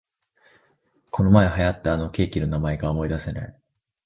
[1.11, 3.55] このまえ流行ったあのケーキの名前が思いだせない